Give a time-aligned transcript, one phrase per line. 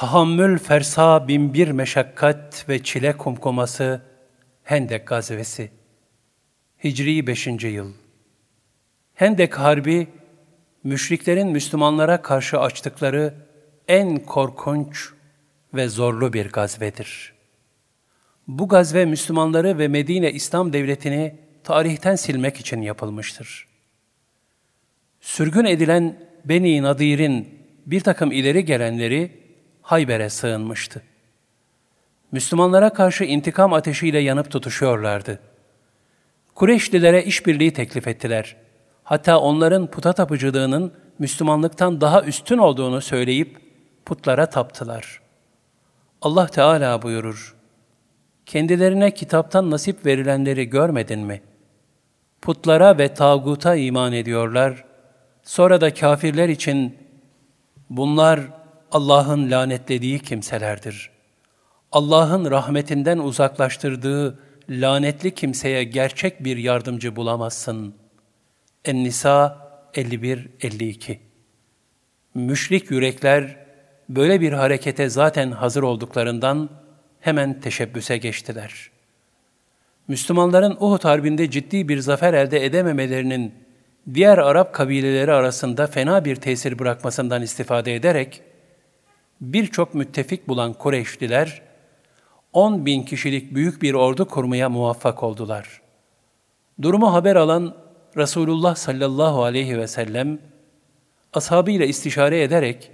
[0.00, 4.02] Tahammül fersa binbir meşakkat ve çile kumkuması
[4.62, 5.70] Hendek gazvesi.
[6.84, 7.46] Hicri 5.
[7.64, 7.92] yıl.
[9.14, 10.08] Hendek Harbi,
[10.84, 13.34] müşriklerin Müslümanlara karşı açtıkları
[13.88, 15.08] en korkunç
[15.74, 17.32] ve zorlu bir gazvedir.
[18.48, 23.68] Bu gazve Müslümanları ve Medine İslam Devleti'ni tarihten silmek için yapılmıştır.
[25.20, 27.48] Sürgün edilen Beni Nadir'in
[27.86, 29.39] bir takım ileri gelenleri
[29.90, 31.02] Hayber'e sığınmıştı.
[32.32, 35.38] Müslümanlara karşı intikam ateşiyle yanıp tutuşuyorlardı.
[36.54, 38.56] Kureyşlilere işbirliği teklif ettiler.
[39.04, 43.58] Hatta onların puta tapıcılığının Müslümanlıktan daha üstün olduğunu söyleyip
[44.04, 45.20] putlara taptılar.
[46.22, 47.56] Allah Teala buyurur,
[48.46, 51.42] Kendilerine kitaptan nasip verilenleri görmedin mi?
[52.42, 54.84] Putlara ve tağuta iman ediyorlar.
[55.42, 56.98] Sonra da kafirler için
[57.90, 58.59] bunlar
[58.90, 61.10] Allah'ın lanetlediği kimselerdir.
[61.92, 64.38] Allah'ın rahmetinden uzaklaştırdığı
[64.70, 67.94] lanetli kimseye gerçek bir yardımcı bulamazsın.
[68.84, 71.18] En-Nisa 51-52
[72.34, 73.56] Müşrik yürekler
[74.08, 76.70] böyle bir harekete zaten hazır olduklarından
[77.20, 78.90] hemen teşebbüse geçtiler.
[80.08, 83.54] Müslümanların Uhud Harbi'nde ciddi bir zafer elde edememelerinin
[84.14, 88.42] diğer Arap kabileleri arasında fena bir tesir bırakmasından istifade ederek,
[89.40, 91.62] birçok müttefik bulan Kureyşliler,
[92.52, 95.80] 10 bin kişilik büyük bir ordu kurmaya muvaffak oldular.
[96.82, 97.76] Durumu haber alan
[98.16, 100.38] Resulullah sallallahu aleyhi ve sellem,
[101.32, 102.90] ashabıyla istişare ederek,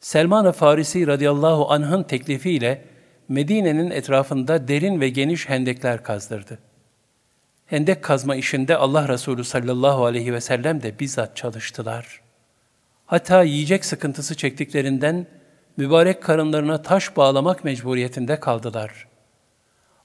[0.00, 2.84] Selman-ı Farisi radıyallahu anh'ın teklifiyle
[3.28, 6.58] Medine'nin etrafında derin ve geniş hendekler kazdırdı.
[7.66, 12.20] Hendek kazma işinde Allah Resulü sallallahu aleyhi ve sellem de bizzat çalıştılar.
[13.06, 15.26] Hatta yiyecek sıkıntısı çektiklerinden
[15.76, 19.08] mübarek karınlarına taş bağlamak mecburiyetinde kaldılar.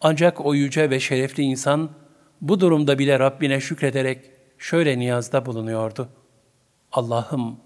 [0.00, 1.90] Ancak o yüce ve şerefli insan
[2.40, 6.08] bu durumda bile Rabbine şükrederek şöyle niyazda bulunuyordu.
[6.92, 7.60] Allah'ım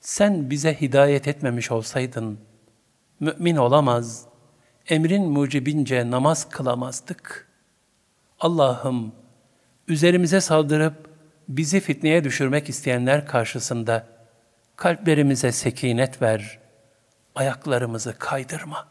[0.00, 2.38] sen bize hidayet etmemiş olsaydın,
[3.20, 4.26] mümin olamaz,
[4.88, 7.48] emrin mucibince namaz kılamazdık.
[8.40, 9.12] Allah'ım
[9.88, 11.10] üzerimize saldırıp
[11.48, 14.06] bizi fitneye düşürmek isteyenler karşısında
[14.76, 16.65] kalplerimize sekinet ver.''
[17.36, 18.88] Ayaklarımızı kaydırma.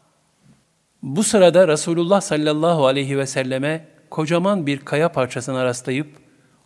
[1.02, 6.16] Bu sırada Resulullah sallallahu aleyhi ve selleme kocaman bir kaya parçasına rastlayıp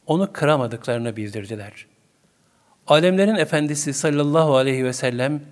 [0.07, 1.87] onu kıramadıklarını bildirdiler.
[2.87, 5.43] Alemlerin efendisi sallallahu aleyhi ve sellem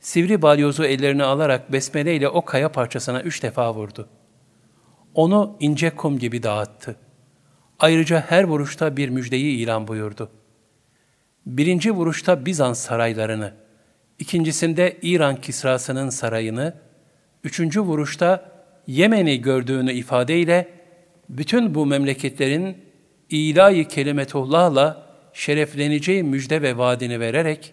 [0.00, 4.08] sivri balyozu ellerine alarak besmele ile o kaya parçasına üç defa vurdu.
[5.14, 6.96] Onu ince kum gibi dağıttı.
[7.78, 10.30] Ayrıca her vuruşta bir müjdeyi ilan buyurdu.
[11.46, 13.54] Birinci vuruşta Bizans saraylarını,
[14.22, 16.74] ikincisinde İran Kisrası'nın sarayını,
[17.44, 18.52] üçüncü vuruşta
[18.86, 20.68] Yemen'i gördüğünü ifadeyle
[21.28, 22.76] bütün bu memleketlerin
[23.30, 27.72] ilahi kelimetullah'la şerefleneceği müjde ve vaadini vererek,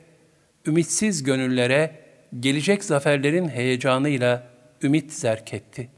[0.65, 1.95] ümitsiz gönüllere
[2.39, 4.47] gelecek zaferlerin heyecanıyla
[4.83, 5.89] ümit zerk etti.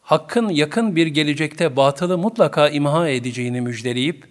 [0.00, 4.24] Hakkın yakın bir gelecekte batılı mutlaka imha edeceğini müjdeleyip,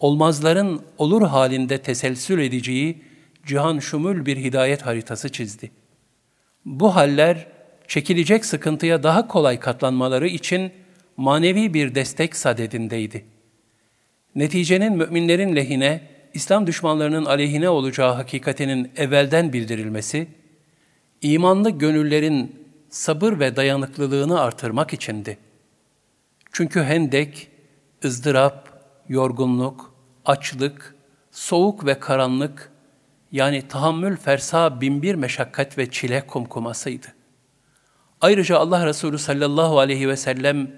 [0.00, 3.07] olmazların olur halinde teselsül edeceği
[3.48, 5.70] cihan şumul bir hidayet haritası çizdi.
[6.64, 7.46] Bu haller
[7.88, 10.72] çekilecek sıkıntıya daha kolay katlanmaları için
[11.16, 13.24] manevi bir destek sadedindeydi.
[14.34, 16.02] Neticenin müminlerin lehine,
[16.34, 20.28] İslam düşmanlarının aleyhine olacağı hakikatinin evvelden bildirilmesi,
[21.22, 25.38] imanlı gönüllerin sabır ve dayanıklılığını artırmak içindi.
[26.52, 27.48] Çünkü hendek,
[28.04, 29.94] ızdırap, yorgunluk,
[30.24, 30.94] açlık,
[31.30, 32.72] soğuk ve karanlık
[33.32, 37.06] yani tahammül fersa binbir meşakkat ve çile kumkumasıydı.
[38.20, 40.70] Ayrıca Allah Resulü sallallahu aleyhi ve sellem,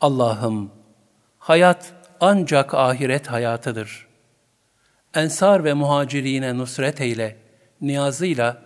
[0.00, 0.70] Allah'ım
[1.38, 4.06] hayat ancak ahiret hayatıdır.
[5.14, 7.36] Ensar ve muhacirine nusret eyle,
[7.80, 8.62] niyazıyla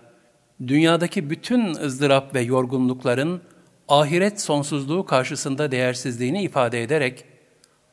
[0.66, 3.42] dünyadaki bütün ızdırap ve yorgunlukların
[3.88, 7.24] ahiret sonsuzluğu karşısında değersizliğini ifade ederek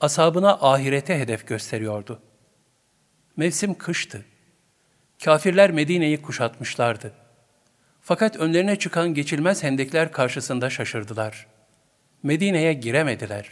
[0.01, 2.19] asabına ahirete hedef gösteriyordu.
[3.38, 4.25] Mevsim kıştı.
[5.25, 7.11] Kafirler Medine'yi kuşatmışlardı.
[8.01, 11.47] Fakat önlerine çıkan geçilmez hendekler karşısında şaşırdılar.
[12.23, 13.49] Medine'ye giremediler.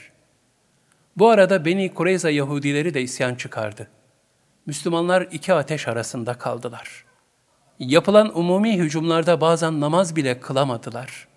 [1.18, 3.88] Bu arada Beni Kureyza Yahudileri de isyan çıkardı.
[4.66, 7.06] Müslümanlar iki ateş arasında kaldılar.
[7.80, 11.28] Yapılan umumi hücumlarda bazen namaz bile kılamadılar.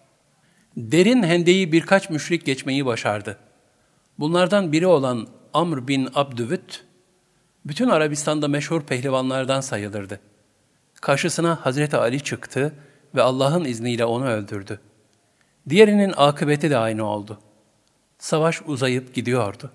[0.77, 3.39] Derin hendeyi birkaç müşrik geçmeyi başardı.
[4.19, 6.85] Bunlardan biri olan Amr bin Abdüvüt,
[7.65, 10.21] bütün Arabistan'da meşhur pehlivanlardan sayılırdı.
[11.01, 12.75] Karşısına Hazreti Ali çıktı
[13.15, 14.81] ve Allah'ın izniyle onu öldürdü.
[15.69, 17.39] Diğerinin akıbeti de aynı oldu.
[18.19, 19.71] Savaş uzayıp gidiyordu.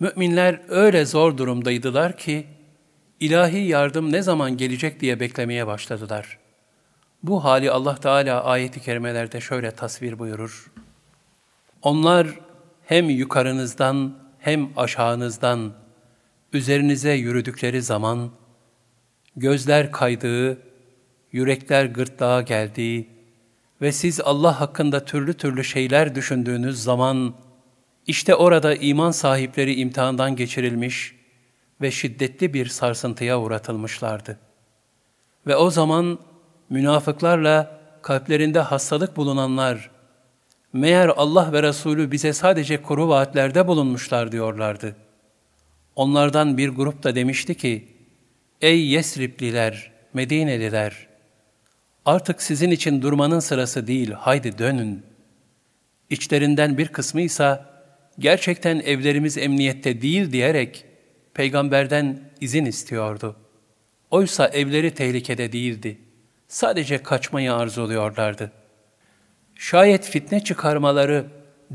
[0.00, 2.46] Müminler öyle zor durumdaydılar ki,
[3.20, 6.38] ilahi yardım ne zaman gelecek diye beklemeye başladılar.
[7.22, 10.70] Bu hali Allah Teala ayeti kerimelerde şöyle tasvir buyurur.
[11.82, 12.26] Onlar
[12.84, 15.72] hem yukarınızdan hem aşağınızdan
[16.52, 18.30] üzerinize yürüdükleri zaman,
[19.36, 20.58] gözler kaydığı,
[21.32, 23.08] yürekler gırtlağa geldiği
[23.80, 27.34] ve siz Allah hakkında türlü türlü şeyler düşündüğünüz zaman,
[28.06, 31.14] işte orada iman sahipleri imtihandan geçirilmiş
[31.80, 34.38] ve şiddetli bir sarsıntıya uğratılmışlardı.
[35.46, 36.18] Ve o zaman
[36.70, 39.90] münafıklarla kalplerinde hastalık bulunanlar,
[40.72, 44.96] meğer Allah ve Resulü bize sadece kuru vaatlerde bulunmuşlar diyorlardı.
[45.96, 47.88] Onlardan bir grup da demişti ki,
[48.60, 51.06] Ey Yesripliler, Medineliler!
[52.04, 55.02] Artık sizin için durmanın sırası değil, haydi dönün.
[56.10, 57.60] İçlerinden bir kısmı ise
[58.18, 60.84] gerçekten evlerimiz emniyette değil diyerek
[61.34, 63.36] peygamberden izin istiyordu.
[64.10, 65.98] Oysa evleri tehlikede değildi.
[66.48, 68.52] Sadece kaçmayı arzuluyorlardı.
[69.54, 71.26] Şayet fitne çıkarmaları,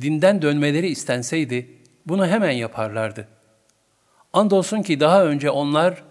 [0.01, 1.69] dinden dönmeleri istenseydi,
[2.05, 3.27] bunu hemen yaparlardı.
[4.33, 6.03] Andolsun ki daha önce onlar,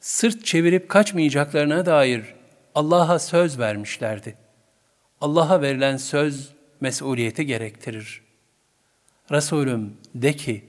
[0.00, 2.34] sırt çevirip kaçmayacaklarına dair
[2.74, 4.34] Allah'a söz vermişlerdi.
[5.20, 6.48] Allah'a verilen söz,
[6.80, 8.22] mesuliyeti gerektirir.
[9.30, 10.64] Resulüm de ki,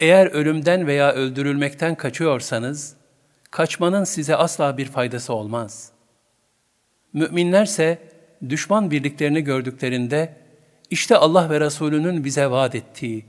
[0.00, 2.96] eğer ölümden veya öldürülmekten kaçıyorsanız,
[3.50, 5.92] kaçmanın size asla bir faydası olmaz.
[7.12, 7.98] Müminlerse
[8.48, 10.36] düşman birliklerini gördüklerinde,
[10.90, 13.24] işte Allah ve Resulünün bize vaat ettiği,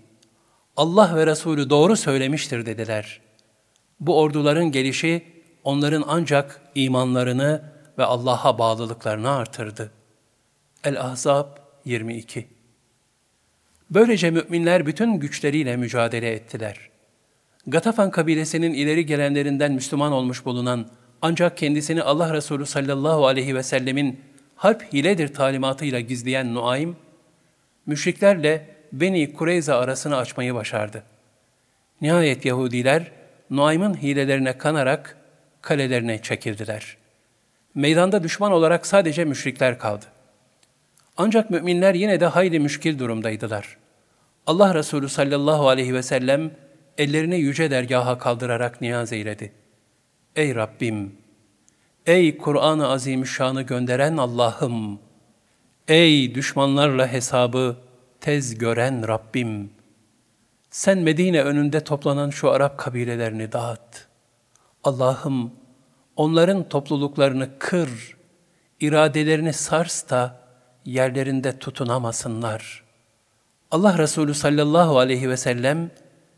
[0.77, 3.21] Allah ve Resulü doğru söylemiştir dediler.
[3.99, 5.23] Bu orduların gelişi
[5.63, 7.61] onların ancak imanlarını
[7.97, 9.91] ve Allah'a bağlılıklarını artırdı.
[10.83, 11.47] El-Ahzab
[11.85, 12.47] 22
[13.89, 16.89] Böylece müminler bütün güçleriyle mücadele ettiler.
[17.67, 20.87] Gatafan kabilesinin ileri gelenlerinden Müslüman olmuş bulunan
[21.21, 24.19] ancak kendisini Allah Resulü sallallahu aleyhi ve sellemin
[24.55, 26.95] harp hiledir talimatıyla gizleyen Nuaym,
[27.85, 31.03] müşriklerle Beni Kureyza arasını açmayı başardı.
[32.01, 33.11] Nihayet Yahudiler,
[33.49, 35.17] Nuaym'ın hilelerine kanarak
[35.61, 36.97] kalelerine çekildiler.
[37.75, 40.05] Meydanda düşman olarak sadece müşrikler kaldı.
[41.17, 43.77] Ancak müminler yine de hayli müşkil durumdaydılar.
[44.47, 46.51] Allah Resulü sallallahu aleyhi ve sellem
[46.97, 49.51] ellerini yüce dergaha kaldırarak niyaz eyledi.
[50.35, 51.15] Ey Rabbim!
[52.05, 54.99] Ey Kur'an-ı Azimüşşan'ı gönderen Allah'ım!
[55.87, 57.82] Ey düşmanlarla hesabı
[58.23, 59.69] tez gören Rabbim!
[60.69, 64.07] Sen Medine önünde toplanan şu Arap kabilelerini dağıt.
[64.83, 65.51] Allah'ım
[66.15, 68.17] onların topluluklarını kır,
[68.79, 70.39] iradelerini sars da
[70.85, 72.83] yerlerinde tutunamasınlar.
[73.71, 75.91] Allah Resulü sallallahu aleyhi ve sellem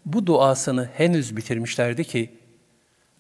[0.06, 2.40] bu duasını henüz bitirmişlerdi ki,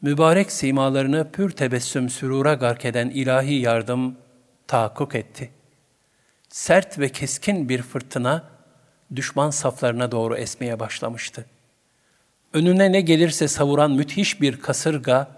[0.01, 4.17] mübarek simalarını pür tebessüm sürura gark eden ilahi yardım
[4.67, 5.51] tahakkuk etti.
[6.49, 8.54] Sert ve keskin bir fırtına
[9.15, 11.45] düşman saflarına doğru esmeye başlamıştı.
[12.53, 15.35] Önüne ne gelirse savuran müthiş bir kasırga,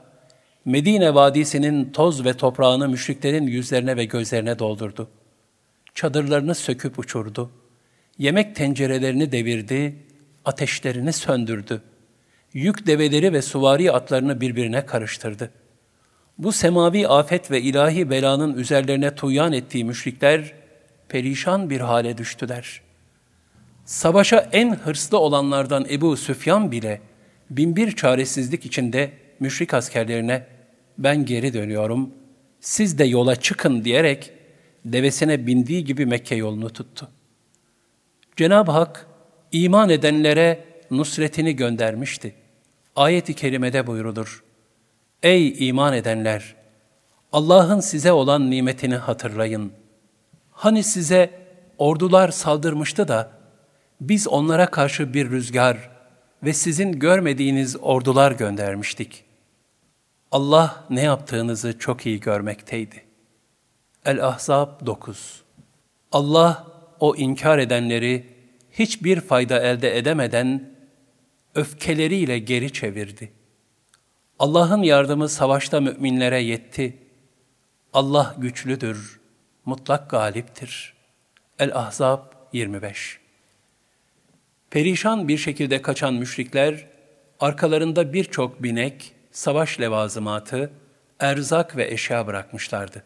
[0.68, 5.10] Medine vadisinin toz ve toprağını müşriklerin yüzlerine ve gözlerine doldurdu.
[5.94, 7.52] Çadırlarını söküp uçurdu.
[8.18, 9.96] Yemek tencerelerini devirdi,
[10.46, 11.82] ateşlerini söndürdü.
[12.54, 15.52] Yük develeri ve suvari atlarını birbirine karıştırdı.
[16.38, 20.54] Bu semavi afet ve ilahi belanın üzerlerine tuyan ettiği müşrikler
[21.10, 22.82] perişan bir hale düştüler.
[23.88, 27.02] Savaşa en hırslı olanlardan Ebu Süfyan bile
[27.50, 30.46] binbir çaresizlik içinde müşrik askerlerine
[30.98, 32.10] ben geri dönüyorum,
[32.60, 34.32] siz de yola çıkın diyerek
[34.86, 37.08] devesine bindiği gibi Mekke yolunu tuttu.
[38.36, 39.08] Cenab-ı Hak
[39.52, 42.34] iman edenlere nusretini göndermişti.
[42.96, 44.44] Ayet-i kerimede buyurulur.
[45.24, 46.56] Ey iman edenler!
[47.32, 49.72] Allah'ın size olan nimetini hatırlayın.
[50.52, 51.30] Hani size
[51.78, 53.37] ordular saldırmıştı da,
[54.02, 55.90] biz onlara karşı bir rüzgar
[56.44, 59.24] ve sizin görmediğiniz ordular göndermiştik.
[60.32, 63.04] Allah ne yaptığınızı çok iyi görmekteydi.
[64.06, 65.44] El-Ahzab 9
[66.12, 66.68] Allah
[67.00, 68.28] o inkar edenleri
[68.72, 70.78] hiçbir fayda elde edemeden
[71.56, 73.32] öfkeleriyle geri çevirdi.
[74.40, 76.98] Allah'ın yardımı savaşta müminlere yetti.
[77.94, 79.20] Allah güçlüdür,
[79.66, 80.94] mutlak galiptir.
[81.60, 82.22] El-Ahzab
[82.54, 83.27] 25
[84.72, 86.88] Perişan bir şekilde kaçan müşrikler,
[87.40, 90.72] arkalarında birçok binek, savaş levazımatı,
[91.20, 93.04] erzak ve eşya bırakmışlardı.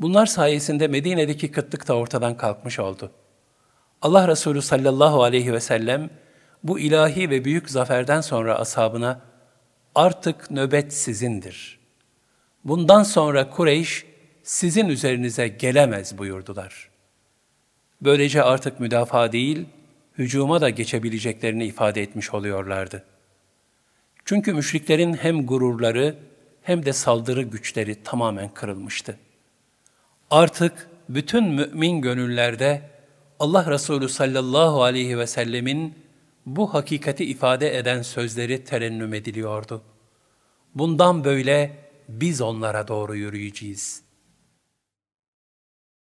[0.00, 3.10] Bunlar sayesinde Medine'deki kıtlık da ortadan kalkmış oldu.
[4.02, 6.10] Allah Resulü sallallahu aleyhi ve sellem
[6.62, 9.20] bu ilahi ve büyük zaferden sonra ashabına
[9.94, 11.78] artık nöbet sizindir.
[12.64, 14.06] Bundan sonra Kureyş
[14.42, 16.90] sizin üzerinize gelemez buyurdular.
[18.00, 19.66] Böylece artık müdafaa değil,
[20.18, 23.04] hücuma da geçebileceklerini ifade etmiş oluyorlardı.
[24.24, 26.16] Çünkü müşriklerin hem gururları
[26.62, 29.18] hem de saldırı güçleri tamamen kırılmıştı.
[30.30, 32.82] Artık bütün mümin gönüllerde
[33.38, 35.94] Allah Resulü sallallahu aleyhi ve sellemin
[36.46, 39.82] bu hakikati ifade eden sözleri terennüm ediliyordu.
[40.74, 41.76] Bundan böyle
[42.08, 44.05] biz onlara doğru yürüyeceğiz.